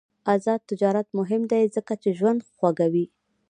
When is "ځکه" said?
1.75-1.93